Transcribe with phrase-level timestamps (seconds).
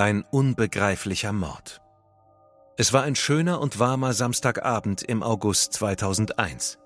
[0.00, 1.82] Ein unbegreiflicher Mord.
[2.78, 6.78] Es war ein schöner und warmer Samstagabend im August 2001.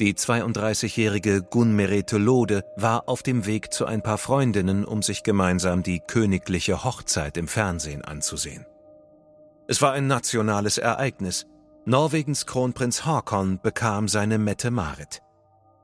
[0.00, 5.22] Die 32-jährige Gun Merete Lode war auf dem Weg zu ein paar Freundinnen, um sich
[5.22, 8.66] gemeinsam die königliche Hochzeit im Fernsehen anzusehen.
[9.68, 11.46] Es war ein nationales Ereignis.
[11.84, 15.22] Norwegens Kronprinz Haakon bekam seine Mette Marit.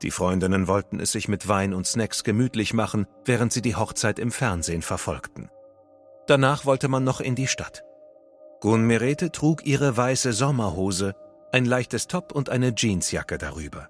[0.01, 4.19] Die Freundinnen wollten es sich mit Wein und Snacks gemütlich machen, während sie die Hochzeit
[4.19, 5.49] im Fernsehen verfolgten.
[6.27, 7.83] Danach wollte man noch in die Stadt.
[8.59, 11.15] Gun Merete trug ihre weiße Sommerhose,
[11.51, 13.89] ein leichtes Top und eine Jeansjacke darüber.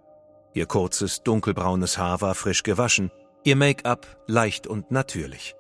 [0.54, 3.12] Ihr kurzes, dunkelbraunes Haar war frisch gewaschen,
[3.44, 5.56] ihr Make-up leicht und natürlich.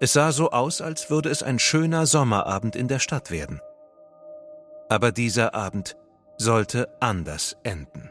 [0.00, 3.60] Es sah so aus, als würde es ein schöner Sommerabend in der Stadt werden.
[4.88, 5.96] Aber dieser Abend
[6.36, 8.10] sollte anders enden.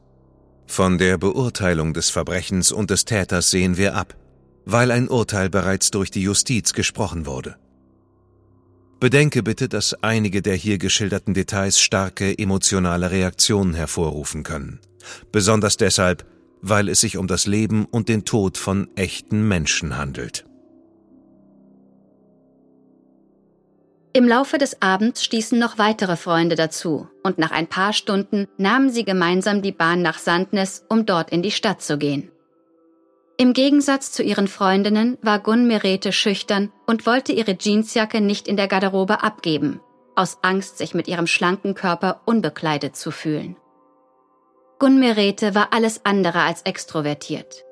[0.71, 4.15] Von der Beurteilung des Verbrechens und des Täters sehen wir ab,
[4.63, 7.57] weil ein Urteil bereits durch die Justiz gesprochen wurde.
[9.01, 14.79] Bedenke bitte, dass einige der hier geschilderten Details starke emotionale Reaktionen hervorrufen können.
[15.33, 16.25] Besonders deshalb,
[16.61, 20.45] weil es sich um das Leben und den Tod von echten Menschen handelt.
[24.13, 28.89] Im Laufe des Abends stießen noch weitere Freunde dazu, und nach ein paar Stunden nahmen
[28.89, 32.29] sie gemeinsam die Bahn nach Sandnes, um dort in die Stadt zu gehen.
[33.37, 38.57] Im Gegensatz zu ihren Freundinnen war Gun Merete schüchtern und wollte ihre Jeansjacke nicht in
[38.57, 39.79] der Garderobe abgeben,
[40.15, 43.55] aus Angst, sich mit ihrem schlanken Körper unbekleidet zu fühlen.
[44.77, 47.63] Gun Merete war alles andere als extrovertiert.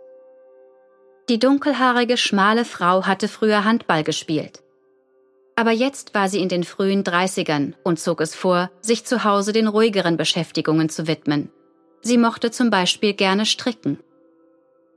[1.27, 4.63] Die dunkelhaarige, schmale Frau hatte früher Handball gespielt.
[5.59, 9.51] Aber jetzt war sie in den frühen Dreißigern und zog es vor, sich zu Hause
[9.51, 11.51] den ruhigeren Beschäftigungen zu widmen.
[12.01, 13.99] Sie mochte zum Beispiel gerne stricken.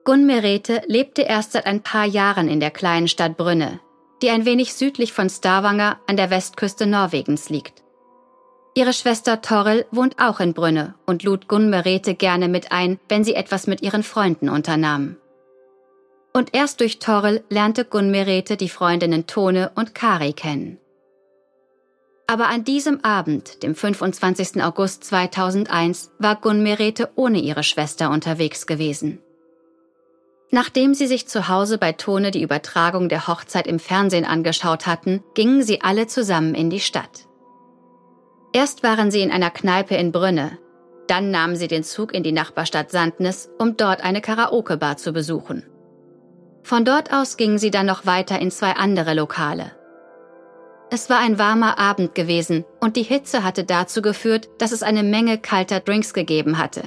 [0.04, 3.80] Gun Merete lebte erst seit ein paar Jahren in der kleinen Stadt Brünne,
[4.22, 7.82] die ein wenig südlich von Stavanger an der Westküste Norwegens liegt.
[8.76, 13.24] Ihre Schwester Torrel wohnt auch in Brünne und lud Gun Merete gerne mit ein, wenn
[13.24, 15.16] sie etwas mit ihren Freunden unternahm.
[16.32, 20.78] Und erst durch Torrel lernte Gun Merete die Freundinnen Tone und Kari kennen.
[22.26, 24.62] Aber an diesem Abend, dem 25.
[24.62, 29.18] August 2001, war Gun Merete ohne ihre Schwester unterwegs gewesen.
[30.50, 35.22] Nachdem sie sich zu Hause bei Tone die Übertragung der Hochzeit im Fernsehen angeschaut hatten,
[35.34, 37.26] gingen sie alle zusammen in die Stadt.
[38.52, 40.58] Erst waren sie in einer Kneipe in Brünne,
[41.06, 45.64] dann nahmen sie den Zug in die Nachbarstadt Sandnes, um dort eine Karaoke-Bar zu besuchen.
[46.62, 49.72] Von dort aus gingen sie dann noch weiter in zwei andere Lokale.
[50.90, 55.02] Es war ein warmer Abend gewesen und die Hitze hatte dazu geführt, dass es eine
[55.02, 56.82] Menge kalter Drinks gegeben hatte.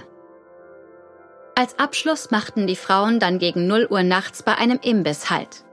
[1.55, 5.63] Als Abschluss machten die Frauen dann gegen 0 Uhr nachts bei einem Imbiss Halt.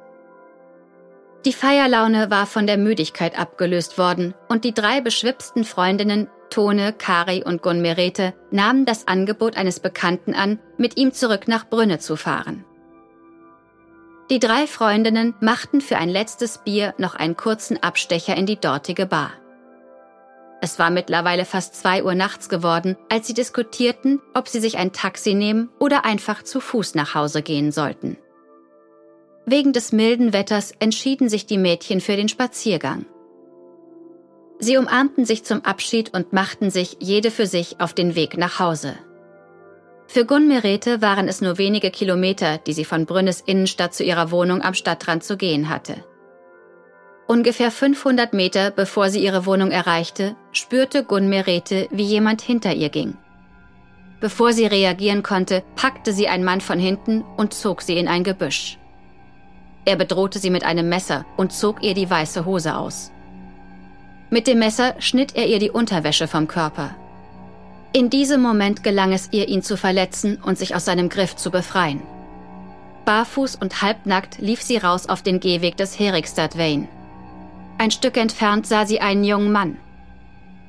[1.45, 7.43] Die Feierlaune war von der Müdigkeit abgelöst worden und die drei beschwipsten Freundinnen Tone, Kari
[7.45, 12.17] und Gun Merete nahmen das Angebot eines Bekannten an, mit ihm zurück nach Brünne zu
[12.17, 12.65] fahren.
[14.33, 19.05] Die drei Freundinnen machten für ein letztes Bier noch einen kurzen Abstecher in die dortige
[19.05, 19.31] Bar.
[20.63, 24.93] Es war mittlerweile fast zwei Uhr nachts geworden, als sie diskutierten, ob sie sich ein
[24.93, 28.17] Taxi nehmen oder einfach zu Fuß nach Hause gehen sollten.
[29.45, 33.05] Wegen des milden Wetters entschieden sich die Mädchen für den Spaziergang.
[34.61, 38.59] Sie umarmten sich zum Abschied und machten sich jede für sich auf den Weg nach
[38.59, 38.95] Hause.
[40.13, 44.31] Für Gun Merete waren es nur wenige Kilometer, die sie von Brünnes Innenstadt zu ihrer
[44.31, 46.05] Wohnung am Stadtrand zu gehen hatte.
[47.27, 52.91] Ungefähr 500 Meter bevor sie ihre Wohnung erreichte, spürte Gun Merete, wie jemand hinter ihr
[52.91, 53.17] ging.
[54.21, 58.23] Bevor sie reagieren konnte, packte sie ein Mann von hinten und zog sie in ein
[58.23, 58.77] Gebüsch.
[59.87, 63.11] Er bedrohte sie mit einem Messer und zog ihr die weiße Hose aus.
[64.29, 66.95] Mit dem Messer schnitt er ihr die Unterwäsche vom Körper.
[67.95, 71.51] In diesem Moment gelang es ihr, ihn zu verletzen und sich aus seinem Griff zu
[71.51, 72.01] befreien.
[73.05, 76.89] Barfuß und halbnackt lief sie raus auf den Gehweg des Herigstad Vane.
[77.77, 79.77] Ein Stück entfernt sah sie einen jungen Mann.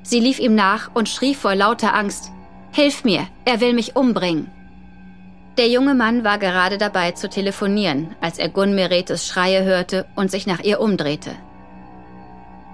[0.02, 2.30] Sie lief ihm nach und schrie vor lauter Angst,
[2.74, 4.52] Hilf mir, er will mich umbringen.
[5.58, 10.30] Der junge Mann war gerade dabei zu telefonieren, als er Gun Meretes Schreie hörte und
[10.30, 11.32] sich nach ihr umdrehte.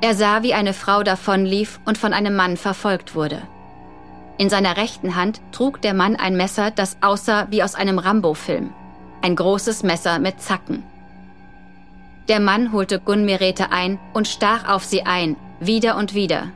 [0.01, 3.41] Er sah, wie eine Frau davonlief und von einem Mann verfolgt wurde.
[4.39, 8.73] In seiner rechten Hand trug der Mann ein Messer, das aussah wie aus einem Rambo-Film.
[9.21, 10.81] Ein großes Messer mit Zacken.
[12.29, 16.53] Der Mann holte Gunmerete ein und stach auf sie ein, wieder und wieder,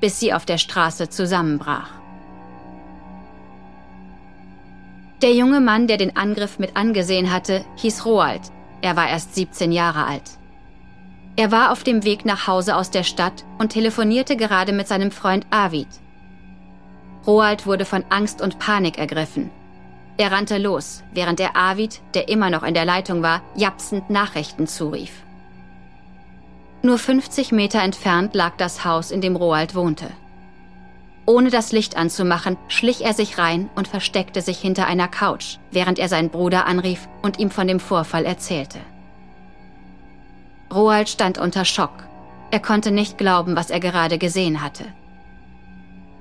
[0.00, 1.90] bis sie auf der Straße zusammenbrach.
[5.22, 8.42] Der junge Mann, der den Angriff mit angesehen hatte, hieß Roald.
[8.82, 10.30] Er war erst 17 Jahre alt.
[11.36, 15.12] Er war auf dem Weg nach Hause aus der Stadt und telefonierte gerade mit seinem
[15.12, 15.86] Freund Arvid.
[17.26, 19.50] Roald wurde von Angst und Panik ergriffen.
[20.16, 24.66] Er rannte los, während er Arvid, der immer noch in der Leitung war, japsend Nachrichten
[24.66, 25.12] zurief.
[26.82, 30.10] Nur 50 Meter entfernt lag das Haus, in dem Roald wohnte.
[31.26, 35.98] Ohne das Licht anzumachen, schlich er sich rein und versteckte sich hinter einer Couch, während
[35.98, 38.78] er seinen Bruder anrief und ihm von dem Vorfall erzählte.
[40.72, 41.92] Roald stand unter Schock.
[42.50, 44.86] Er konnte nicht glauben, was er gerade gesehen hatte.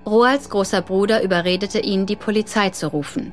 [0.10, 3.32] Roalds großer Bruder überredete ihn, die Polizei zu rufen.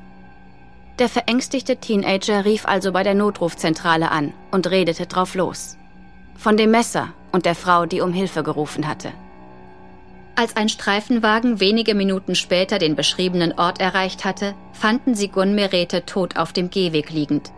[0.99, 5.79] Der verängstigte Teenager rief also bei der Notrufzentrale an und redete drauf los.
[6.37, 9.13] Von dem Messer und der Frau, die um Hilfe gerufen hatte.
[10.37, 16.05] Als ein Streifenwagen wenige Minuten später den beschriebenen Ort erreicht hatte, fanden sie Gun Merete
[16.05, 17.53] tot auf dem Gehweg liegend,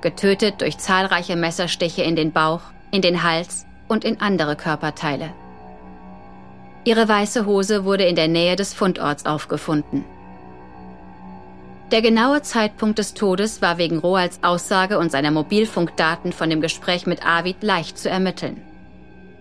[0.00, 2.62] getötet durch zahlreiche Messerstiche in den Bauch,
[2.92, 5.30] in den Hals und in andere Körperteile.
[6.84, 10.04] Ihre weiße Hose wurde in der Nähe des Fundorts aufgefunden.
[11.92, 17.04] Der genaue Zeitpunkt des Todes war wegen Roalds Aussage und seiner Mobilfunkdaten von dem Gespräch
[17.06, 18.62] mit Arvid leicht zu ermitteln.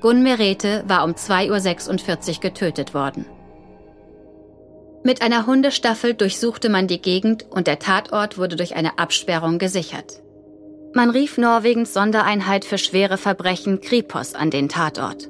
[0.01, 3.25] Gun Merete war um 2.46 Uhr getötet worden.
[5.03, 10.21] Mit einer Hundestaffel durchsuchte man die Gegend und der Tatort wurde durch eine Absperrung gesichert.
[10.93, 15.29] Man rief Norwegens Sondereinheit für schwere Verbrechen Kripos an den Tatort.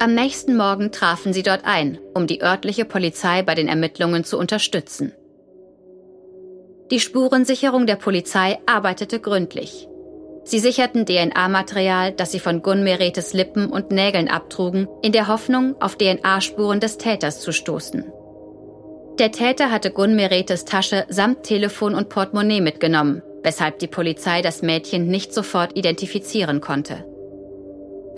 [0.00, 4.38] Am nächsten Morgen trafen sie dort ein, um die örtliche Polizei bei den Ermittlungen zu
[4.38, 5.12] unterstützen.
[6.92, 9.88] Die Spurensicherung der Polizei arbeitete gründlich.
[10.44, 15.74] Sie sicherten DNA-Material, das sie von Gun Meretes Lippen und Nägeln abtrugen, in der Hoffnung,
[15.80, 18.04] auf DNA-Spuren des Täters zu stoßen.
[19.18, 24.62] Der Täter hatte Gun Meretes Tasche samt Telefon und Portemonnaie mitgenommen, weshalb die Polizei das
[24.62, 27.04] Mädchen nicht sofort identifizieren konnte.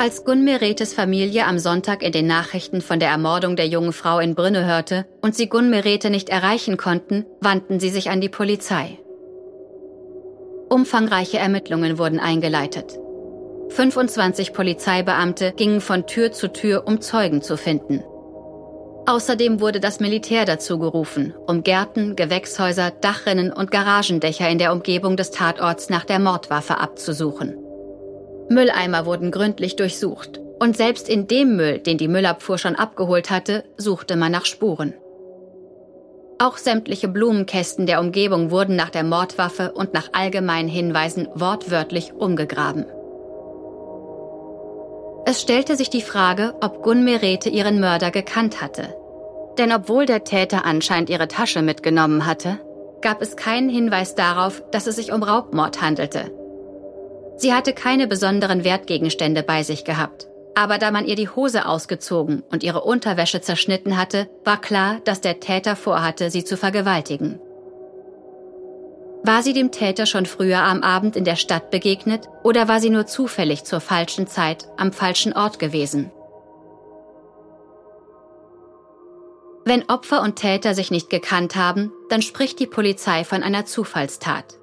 [0.00, 4.18] Als Gun Meretes Familie am Sonntag in den Nachrichten von der Ermordung der jungen Frau
[4.18, 8.30] in Brünne hörte und sie Gun Merete nicht erreichen konnten, wandten sie sich an die
[8.30, 8.98] Polizei.
[10.70, 12.98] Umfangreiche Ermittlungen wurden eingeleitet.
[13.68, 18.02] 25 Polizeibeamte gingen von Tür zu Tür, um Zeugen zu finden.
[19.04, 25.18] Außerdem wurde das Militär dazu gerufen, um Gärten, Gewächshäuser, Dachrinnen und Garagendächer in der Umgebung
[25.18, 27.59] des Tatorts nach der Mordwaffe abzusuchen.
[28.50, 30.40] Mülleimer wurden gründlich durchsucht.
[30.58, 34.92] Und selbst in dem Müll, den die Müllabfuhr schon abgeholt hatte, suchte man nach Spuren.
[36.38, 42.86] Auch sämtliche Blumenkästen der Umgebung wurden nach der Mordwaffe und nach allgemeinen Hinweisen wortwörtlich umgegraben.
[45.26, 48.96] Es stellte sich die Frage, ob Gun Merete ihren Mörder gekannt hatte.
[49.58, 52.58] Denn obwohl der Täter anscheinend ihre Tasche mitgenommen hatte,
[53.00, 56.30] gab es keinen Hinweis darauf, dass es sich um Raubmord handelte.
[57.40, 60.28] Sie hatte keine besonderen Wertgegenstände bei sich gehabt.
[60.54, 65.22] Aber da man ihr die Hose ausgezogen und ihre Unterwäsche zerschnitten hatte, war klar, dass
[65.22, 67.40] der Täter vorhatte, sie zu vergewaltigen.
[69.22, 72.90] War sie dem Täter schon früher am Abend in der Stadt begegnet oder war sie
[72.90, 76.10] nur zufällig zur falschen Zeit am falschen Ort gewesen?
[79.64, 84.58] Wenn Opfer und Täter sich nicht gekannt haben, dann spricht die Polizei von einer Zufallstat.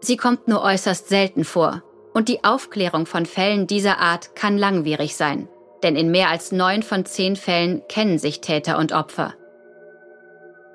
[0.00, 1.82] Sie kommt nur äußerst selten vor
[2.16, 5.50] und die Aufklärung von Fällen dieser Art kann langwierig sein,
[5.82, 9.34] denn in mehr als neun von zehn Fällen kennen sich Täter und Opfer.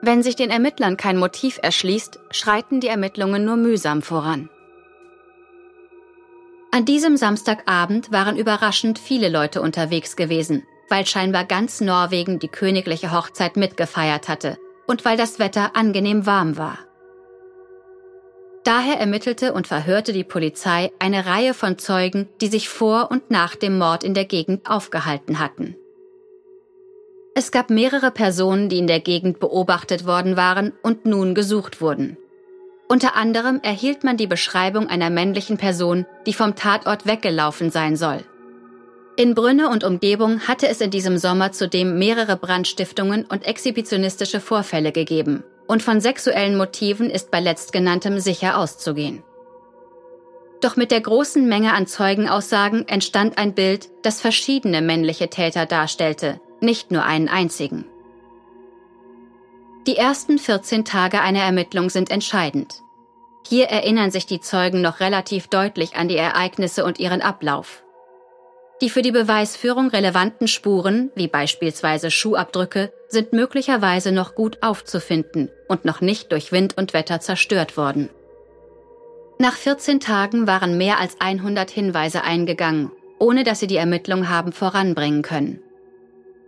[0.04, 4.52] Wenn sich den Ermittlern kein Motiv erschließt, schreiten die Ermittlungen nur mühsam voran.
[6.72, 13.12] An diesem Samstagabend waren überraschend viele Leute unterwegs gewesen, weil scheinbar ganz Norwegen die königliche
[13.12, 16.78] Hochzeit mitgefeiert hatte und weil das Wetter angenehm warm war.
[18.64, 23.56] Daher ermittelte und verhörte die Polizei eine Reihe von Zeugen, die sich vor und nach
[23.56, 25.76] dem Mord in der Gegend aufgehalten hatten.
[27.34, 32.18] Es gab mehrere Personen, die in der Gegend beobachtet worden waren und nun gesucht wurden.
[32.88, 38.20] Unter anderem erhielt man die Beschreibung einer männlichen Person, die vom Tatort weggelaufen sein soll.
[39.16, 44.92] In Brünne und Umgebung hatte es in diesem Sommer zudem mehrere Brandstiftungen und exhibitionistische Vorfälle
[44.92, 49.24] gegeben, und von sexuellen Motiven ist bei letztgenanntem sicher auszugehen.
[50.60, 56.42] Doch mit der großen Menge an Zeugenaussagen entstand ein Bild, das verschiedene männliche Täter darstellte,
[56.60, 57.86] nicht nur einen einzigen.
[59.88, 62.82] Die ersten 14 Tage einer Ermittlung sind entscheidend.
[63.48, 67.82] Hier erinnern sich die Zeugen noch relativ deutlich an die Ereignisse und ihren Ablauf.
[68.82, 75.86] Die für die Beweisführung relevanten Spuren, wie beispielsweise Schuhabdrücke, sind möglicherweise noch gut aufzufinden und
[75.86, 78.10] noch nicht durch Wind und Wetter zerstört worden.
[79.38, 84.52] Nach 14 Tagen waren mehr als 100 Hinweise eingegangen, ohne dass sie die Ermittlung haben
[84.52, 85.62] voranbringen können.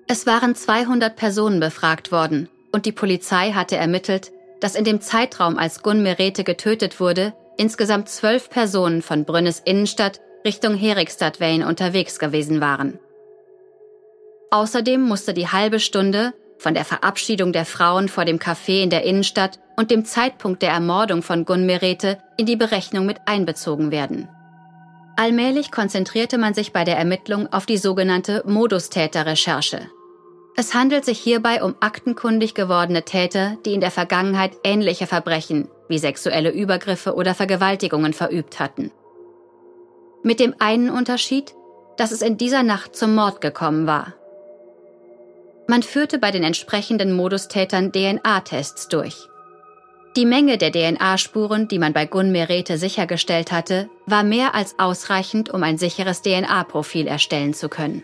[0.08, 5.58] Es waren 200 Personen befragt worden und die Polizei hatte ermittelt, dass in dem Zeitraum,
[5.60, 12.62] als Gun Merete getötet wurde, insgesamt zwölf Personen von Brünnes Innenstadt Richtung Herigstadtwein unterwegs gewesen
[12.62, 13.00] waren.
[14.52, 19.04] Außerdem musste die halbe Stunde von der Verabschiedung der Frauen vor dem Café in der
[19.04, 24.30] Innenstadt und dem Zeitpunkt der Ermordung von Gun Merete in die Berechnung mit einbezogen werden.
[25.16, 29.90] Allmählich konzentrierte man sich bei der Ermittlung auf die sogenannte Modustäterrecherche.
[30.56, 35.98] Es handelt sich hierbei um aktenkundig gewordene Täter, die in der Vergangenheit ähnliche Verbrechen wie
[35.98, 38.92] sexuelle Übergriffe oder Vergewaltigungen verübt hatten.
[40.24, 41.53] Mit dem einen Unterschied,
[41.98, 44.13] dass es in dieser Nacht zum Mord gekommen war.
[45.68, 49.27] Man führte bei den entsprechenden Modustätern DNA-Tests durch.
[50.15, 55.50] Die Menge der DNA-Spuren, die man bei Gun Merete sichergestellt hatte, war mehr als ausreichend,
[55.50, 58.03] um ein sicheres DNA-Profil erstellen zu können.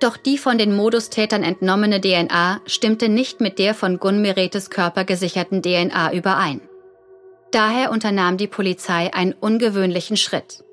[0.00, 5.04] Doch die von den Modustätern entnommene DNA stimmte nicht mit der von Gun Meretes Körper
[5.04, 6.60] gesicherten DNA überein.
[7.52, 10.64] Daher unternahm die Polizei einen ungewöhnlichen Schritt.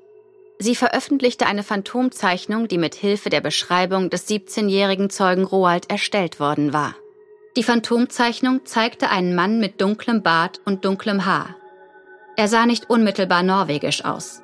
[0.62, 6.74] Sie veröffentlichte eine Phantomzeichnung, die mit Hilfe der Beschreibung des 17-jährigen Zeugen Roald erstellt worden
[6.74, 6.94] war.
[7.56, 11.56] Die Phantomzeichnung zeigte einen Mann mit dunklem Bart und dunklem Haar.
[12.36, 14.42] Er sah nicht unmittelbar norwegisch aus.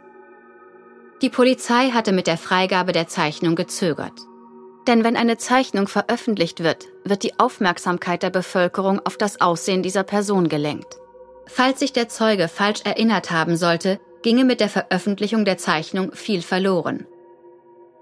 [1.20, 4.18] Die Polizei hatte mit der Freigabe der Zeichnung gezögert.
[4.86, 10.02] Denn wenn eine Zeichnung veröffentlicht wird, wird die Aufmerksamkeit der Bevölkerung auf das Aussehen dieser
[10.02, 10.96] Person gelenkt.
[11.46, 16.42] Falls sich der Zeuge falsch erinnert haben sollte, ginge mit der Veröffentlichung der Zeichnung viel
[16.42, 17.06] verloren.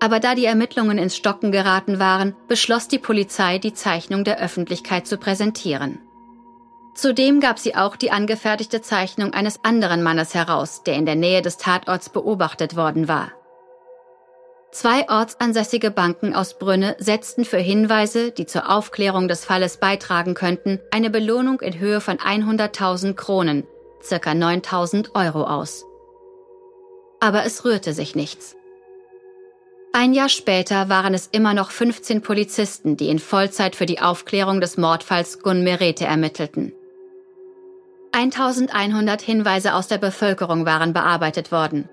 [0.00, 5.06] Aber da die Ermittlungen ins Stocken geraten waren, beschloss die Polizei, die Zeichnung der Öffentlichkeit
[5.06, 5.98] zu präsentieren.
[6.94, 11.42] Zudem gab sie auch die angefertigte Zeichnung eines anderen Mannes heraus, der in der Nähe
[11.42, 13.30] des Tatorts beobachtet worden war.
[14.72, 20.80] Zwei ortsansässige Banken aus Brünne setzten für Hinweise, die zur Aufklärung des Falles beitragen könnten,
[20.90, 23.66] eine Belohnung in Höhe von 100.000 Kronen,
[24.02, 25.84] circa 9.000 Euro aus
[27.24, 28.54] aber es rührte sich nichts.
[29.94, 34.60] Ein Jahr später waren es immer noch 15 Polizisten, die in Vollzeit für die Aufklärung
[34.60, 36.74] des Mordfalls Gun Merete ermittelten.
[38.12, 41.88] 1100 Hinweise aus der Bevölkerung waren bearbeitet worden.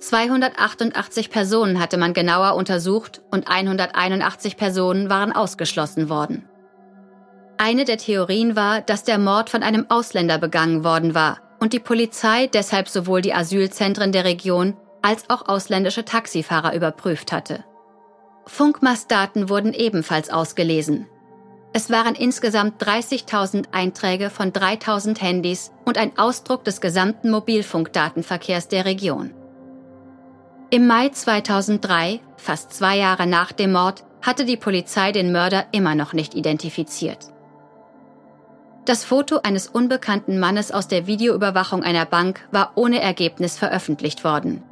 [0.00, 6.44] 288 Personen hatte man genauer untersucht und 181 Personen waren ausgeschlossen worden.
[7.56, 11.80] Eine der Theorien war, dass der Mord von einem Ausländer begangen worden war, und die
[11.80, 17.64] Polizei deshalb sowohl die Asylzentren der Region als auch ausländische Taxifahrer überprüft hatte.
[18.46, 21.06] Funkmastdaten wurden ebenfalls ausgelesen.
[21.72, 28.84] Es waren insgesamt 30.000 Einträge von 3.000 Handys und ein Ausdruck des gesamten Mobilfunkdatenverkehrs der
[28.84, 29.34] Region.
[30.70, 35.94] Im Mai 2003, fast zwei Jahre nach dem Mord, hatte die Polizei den Mörder immer
[35.94, 37.26] noch nicht identifiziert.
[38.86, 44.62] Das Foto eines unbekannten Mannes aus der Videoüberwachung einer Bank war ohne Ergebnis veröffentlicht worden.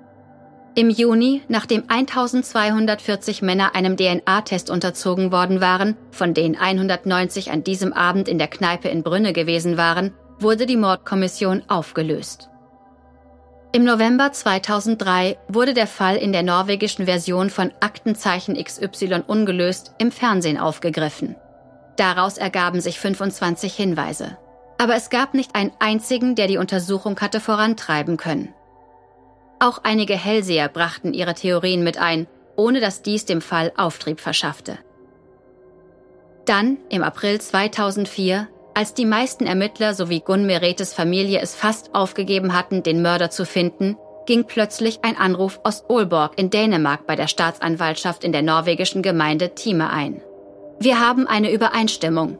[0.76, 7.92] Im Juni, nachdem 1240 Männer einem DNA-Test unterzogen worden waren, von denen 190 an diesem
[7.92, 12.50] Abend in der Kneipe in Brünne gewesen waren, wurde die Mordkommission aufgelöst.
[13.73, 20.12] Im November 2003 wurde der Fall in der norwegischen Version von Aktenzeichen XY ungelöst im
[20.12, 21.35] Fernsehen aufgegriffen.
[21.97, 24.37] Daraus ergaben sich 25 Hinweise.
[24.79, 28.53] Aber es gab nicht einen einzigen, der die Untersuchung hatte vorantreiben können.
[29.61, 34.79] Auch einige Hellseher brachten ihre Theorien mit ein, ohne dass dies dem Fall Auftrieb verschaffte.
[36.45, 42.53] Dann, im April 2004, als die meisten Ermittler sowie Gun Meretes Familie es fast aufgegeben
[42.55, 43.97] hatten, den Mörder zu finden,
[44.27, 49.55] ging plötzlich ein Anruf aus Aalborg in Dänemark bei der Staatsanwaltschaft in der norwegischen Gemeinde
[49.55, 50.23] Time ein.
[50.81, 52.38] Wir haben eine Übereinstimmung.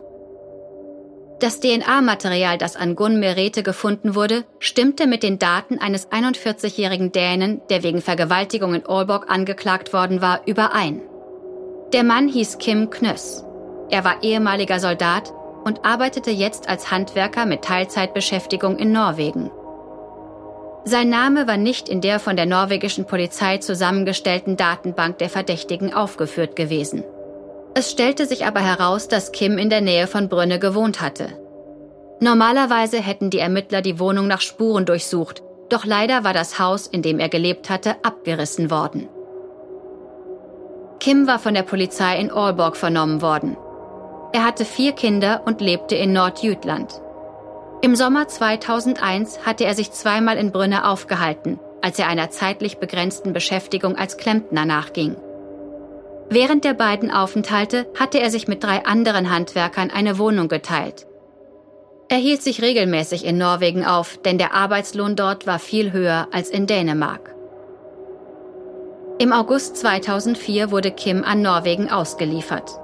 [1.41, 7.61] Das DNA-Material, das an Gunn Merete gefunden wurde, stimmte mit den Daten eines 41-jährigen Dänen,
[7.71, 11.03] der wegen Vergewaltigung in Aalborg angeklagt worden war, überein.
[11.93, 13.45] Der Mann hieß Kim Knöss.
[13.91, 15.33] Er war ehemaliger Soldat
[15.65, 19.51] und arbeitete jetzt als Handwerker mit Teilzeitbeschäftigung in Norwegen.
[20.85, 26.57] Sein Name war nicht in der von der norwegischen Polizei zusammengestellten Datenbank der Verdächtigen aufgeführt
[26.57, 27.05] gewesen.
[27.75, 31.37] Es stellte sich aber heraus, dass Kim in der Nähe von Brünne gewohnt hatte.
[32.21, 37.03] Normalerweise hätten die Ermittler die Wohnung nach Spuren durchsucht, doch leider war das Haus, in
[37.03, 39.09] dem er gelebt hatte, abgerissen worden.
[41.01, 43.57] Kim war von der Polizei in Aalborg vernommen worden.
[44.33, 47.01] Er hatte vier Kinder und lebte in Nordjütland.
[47.83, 53.33] Im Sommer 2001 hatte er sich zweimal in Brünne aufgehalten, als er einer zeitlich begrenzten
[53.33, 55.17] Beschäftigung als Klempner nachging.
[56.31, 61.07] Während der beiden Aufenthalte hatte er sich mit drei anderen Handwerkern eine Wohnung geteilt.
[62.09, 66.51] Er hielt sich regelmäßig in Norwegen auf, denn der Arbeitslohn dort war viel höher als
[66.51, 67.35] in Dänemark.
[69.19, 72.79] Im August 2004 wurde Kim an Norwegen ausgeliefert.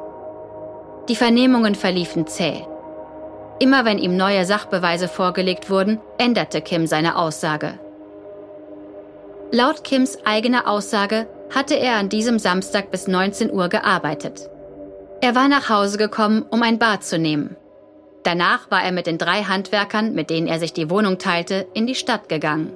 [1.09, 2.65] Die Vernehmungen verliefen zäh.
[3.59, 7.79] Immer wenn ihm neue Sachbeweise vorgelegt wurden, änderte Kim seine Aussage.
[9.51, 14.49] Laut Kims eigener Aussage hatte er an diesem Samstag bis 19 Uhr gearbeitet.
[15.21, 17.57] Er war nach Hause gekommen, um ein Bad zu nehmen.
[18.23, 21.87] Danach war er mit den drei Handwerkern, mit denen er sich die Wohnung teilte, in
[21.87, 22.73] die Stadt gegangen.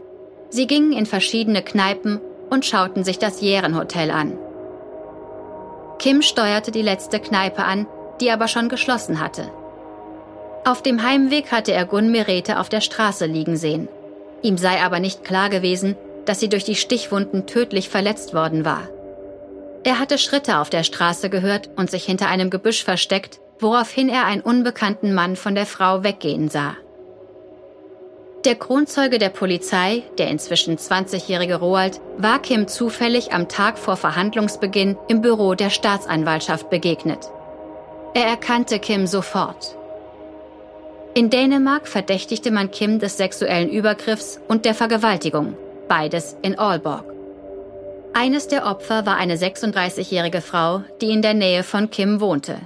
[0.51, 4.39] Sie gingen in verschiedene Kneipen und schauten sich das Järenhotel an.
[5.99, 7.87] Kim steuerte die letzte Kneipe an,
[8.21, 9.51] die aber schon geschlossen hatte.
[10.65, 13.89] Auf dem Heimweg hatte er Gunn Merete auf der Straße liegen sehen.
[14.43, 18.89] Ihm sei aber nicht klar gewesen, dass sie durch die Stichwunden tödlich verletzt worden war.
[19.85, 24.25] Er hatte Schritte auf der Straße gehört und sich hinter einem Gebüsch versteckt, woraufhin er
[24.25, 26.77] einen unbekannten Mann von der Frau weggehen sah.
[28.47, 34.99] Der Kronzeuge der Polizei, der inzwischen 20-jährige Roald, war Kim zufällig am Tag vor Verhandlungsbeginn
[35.09, 37.31] im Büro der Staatsanwaltschaft begegnet.
[38.15, 39.77] Er erkannte Kim sofort.
[41.15, 45.57] In Dänemark verdächtigte man Kim des sexuellen Übergriffs und der Vergewaltigung
[45.89, 47.05] beides in Aalborg.
[48.13, 52.59] Eines der Opfer war eine 36-jährige Frau, die in der Nähe von Kim wohnte.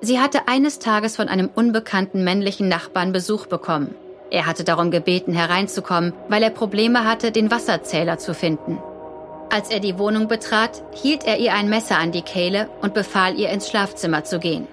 [0.00, 3.94] Sie hatte eines Tages von einem unbekannten männlichen Nachbarn Besuch bekommen.
[4.30, 8.78] Er hatte darum gebeten, hereinzukommen, weil er Probleme hatte, den Wasserzähler zu finden.
[9.50, 13.38] Als er die Wohnung betrat, hielt er ihr ein Messer an die Kehle und befahl
[13.38, 14.68] ihr ins Schlafzimmer zu gehen.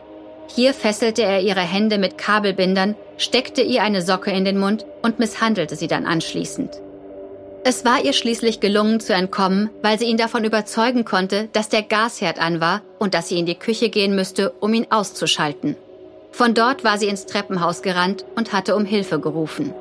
[0.47, 5.17] Hier fesselte er ihre Hände mit Kabelbindern, steckte ihr eine Socke in den Mund und
[5.17, 6.81] misshandelte sie dann anschließend.
[7.67, 11.81] Es war ihr schließlich gelungen zu entkommen, weil sie ihn davon überzeugen konnte, dass der
[11.81, 15.75] Gasherd an war und dass sie in die Küche gehen müsste, um ihn auszuschalten.
[16.31, 19.73] Von dort war sie ins Treppenhaus gerannt und hatte um Hilfe gerufen.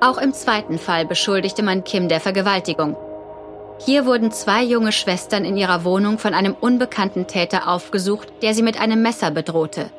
[0.00, 2.96] Auch im zweiten Fall beschuldigte man Kim der Vergewaltigung.
[3.84, 8.62] Hier wurden zwei junge Schwestern in ihrer Wohnung von einem unbekannten Täter aufgesucht, der sie
[8.62, 9.90] mit einem Messer bedrohte.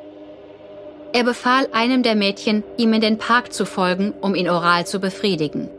[1.12, 5.02] Er befahl einem der Mädchen, ihm in den Park zu folgen, um ihn oral zu
[5.02, 5.70] befriedigen.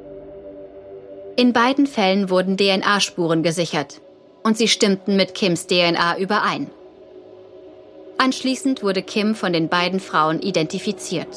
[1.38, 4.00] In beiden Fällen wurden DNA-Spuren gesichert
[4.42, 6.68] und sie stimmten mit Kims DNA überein.
[8.18, 11.28] Anschließend wurde Kim von den beiden Frauen identifiziert.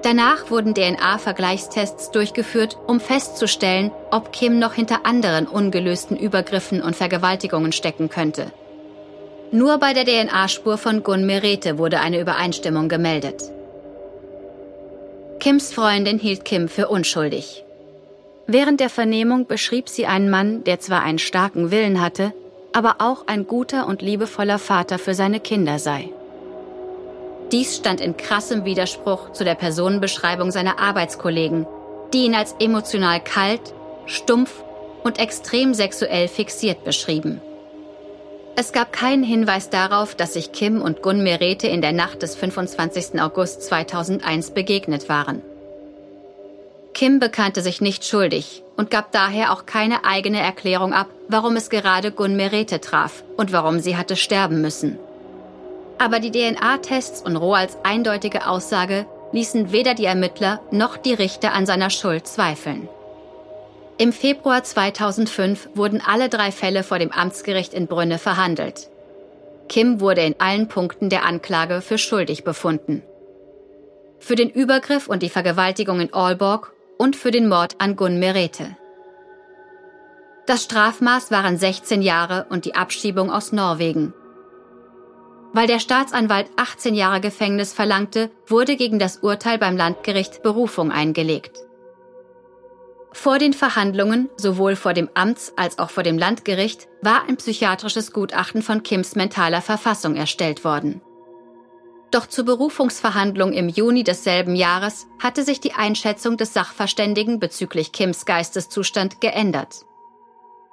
[0.00, 7.72] Danach wurden DNA-Vergleichstests durchgeführt, um festzustellen, ob Kim noch hinter anderen ungelösten Übergriffen und Vergewaltigungen
[7.72, 8.46] stecken könnte.
[9.50, 13.42] Nur bei der DNA-Spur von Gun Merete wurde eine Übereinstimmung gemeldet.
[15.38, 17.66] Kims Freundin hielt Kim für unschuldig.
[18.46, 22.32] Während der Vernehmung beschrieb sie einen Mann, der zwar einen starken Willen hatte,
[22.72, 26.08] aber auch ein guter und liebevoller Vater für seine Kinder sei.
[27.52, 31.66] Dies stand in krassem Widerspruch zu der Personenbeschreibung seiner Arbeitskollegen,
[32.12, 33.74] die ihn als emotional kalt,
[34.06, 34.64] stumpf
[35.04, 37.40] und extrem sexuell fixiert beschrieben.
[38.56, 42.34] Es gab keinen Hinweis darauf, dass sich Kim und Gun Merete in der Nacht des
[42.36, 43.20] 25.
[43.20, 45.42] August 2001 begegnet waren.
[46.94, 51.70] Kim bekannte sich nicht schuldig und gab daher auch keine eigene Erklärung ab, warum es
[51.70, 54.98] gerade Gun Merete traf und warum sie hatte sterben müssen.
[55.98, 61.64] Aber die DNA-Tests und Roals eindeutige Aussage ließen weder die Ermittler noch die Richter an
[61.64, 62.88] seiner Schuld zweifeln.
[63.98, 68.88] Im Februar 2005 wurden alle drei Fälle vor dem Amtsgericht in Brünne verhandelt.
[69.68, 73.02] Kim wurde in allen Punkten der Anklage für schuldig befunden.
[74.18, 78.76] Für den Übergriff und die Vergewaltigung in Aalborg und für den Mord an Gun Merete.
[80.46, 84.14] Das Strafmaß waren 16 Jahre und die Abschiebung aus Norwegen.
[85.52, 91.58] Weil der Staatsanwalt 18 Jahre Gefängnis verlangte, wurde gegen das Urteil beim Landgericht Berufung eingelegt.
[93.10, 98.12] Vor den Verhandlungen, sowohl vor dem Amts- als auch vor dem Landgericht, war ein psychiatrisches
[98.12, 101.02] Gutachten von Kims mentaler Verfassung erstellt worden.
[102.12, 108.26] Doch zur Berufungsverhandlung im Juni desselben Jahres hatte sich die Einschätzung des Sachverständigen bezüglich Kims
[108.26, 109.86] Geisteszustand geändert.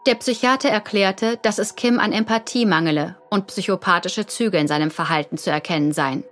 [0.06, 5.38] Der Psychiater erklärte, dass es Kim an Empathie mangele und psychopathische Züge in seinem Verhalten
[5.38, 6.25] zu erkennen seien.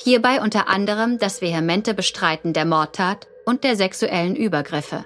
[0.00, 5.04] Hierbei unter anderem das vehemente Bestreiten der Mordtat und der sexuellen Übergriffe.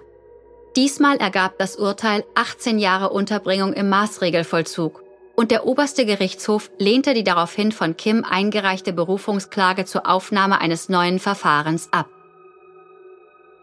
[0.74, 5.01] Diesmal ergab das Urteil 18 Jahre Unterbringung im Maßregelvollzug
[5.34, 11.18] und der oberste Gerichtshof lehnte die daraufhin von Kim eingereichte Berufungsklage zur Aufnahme eines neuen
[11.18, 12.08] Verfahrens ab.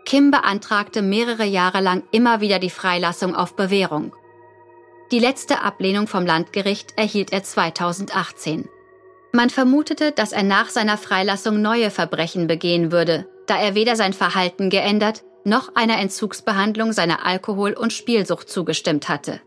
[0.05, 4.15] Kim beantragte mehrere Jahre lang immer wieder die Freilassung auf Bewährung.
[5.12, 8.67] Die letzte Ablehnung vom Landgericht erhielt er 2018.
[9.32, 14.13] Man vermutete, dass er nach seiner Freilassung neue Verbrechen begehen würde, da er weder sein
[14.13, 19.41] Verhalten geändert noch einer Entzugsbehandlung seiner Alkohol- und Spielsucht zugestimmt hatte.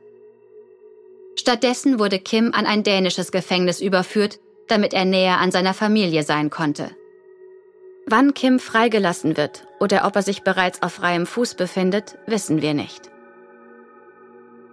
[1.36, 6.50] Stattdessen wurde Kim an ein dänisches Gefängnis überführt, damit er näher an seiner Familie sein
[6.50, 6.90] konnte.
[8.06, 12.74] Wann Kim freigelassen wird oder ob er sich bereits auf freiem Fuß befindet, wissen wir
[12.74, 13.10] nicht.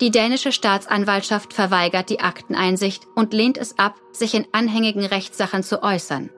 [0.01, 5.83] Die dänische Staatsanwaltschaft verweigert die Akteneinsicht und lehnt es ab, sich in anhängigen Rechtssachen zu
[5.83, 6.29] äußern.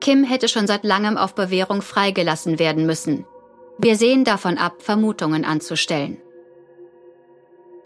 [0.00, 3.26] Kim hätte schon seit langem auf Bewährung freigelassen werden müssen.
[3.78, 6.20] Wir sehen davon ab, Vermutungen anzustellen.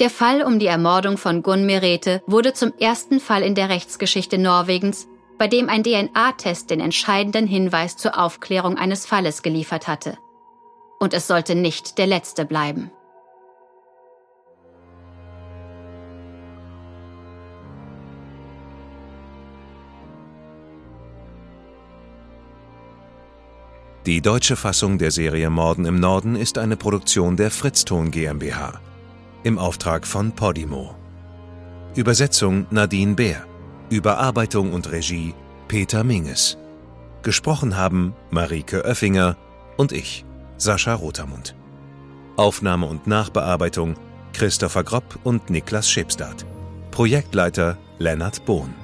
[0.03, 4.37] Der Fall um die Ermordung von Gun Merete wurde zum ersten Fall in der Rechtsgeschichte
[4.37, 5.07] Norwegens,
[5.39, 10.19] bei dem ein DNA-Test den entscheidenden Hinweis zur Aufklärung eines Falles geliefert hatte.
[10.99, 12.91] Und es sollte nicht der letzte bleiben.
[24.07, 28.81] Die deutsche Fassung der Serie Morden im Norden ist eine Produktion der Fritzton GmbH
[29.45, 30.95] im Auftrag von Podimo.
[31.95, 33.45] Übersetzung Nadine Bär.
[33.91, 35.35] Überarbeitung und Regie
[35.69, 36.57] Peter Minges.
[37.23, 39.37] Gesprochen haben Marike Oeffinger
[39.77, 40.25] und ich,
[40.57, 41.55] Sascha Rotermund.
[42.37, 43.97] Aufnahme und Nachbearbeitung
[44.33, 46.47] Christopher Gropp und Niklas Schipstadt.
[46.91, 48.82] Projektleiter Lennart Bohn.